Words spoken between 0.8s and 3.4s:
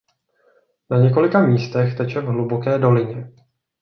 Na několika místech teče v hluboké dolině.